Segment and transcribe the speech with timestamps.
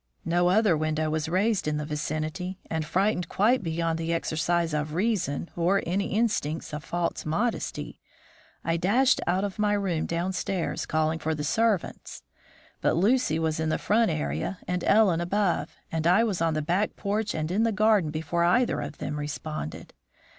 [0.25, 4.95] No other window was raised in the vicinity, and, frightened quite beyond the exercise of
[4.95, 7.99] reason or any instincts of false modesty,
[8.63, 12.23] I dashed out of my room downstairs, calling for the servants.
[12.81, 16.63] But Lucy was in the front area and Ellen above, and I was on the
[16.63, 19.93] back porch and in the garden before either of them responded.